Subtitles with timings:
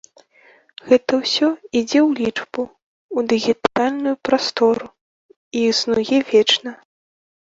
[0.91, 1.49] Гэта ўсё
[1.79, 2.63] ідзе ў лічбу,
[3.17, 4.85] у дыгітальную прастору,
[5.61, 6.71] і існуе вечна.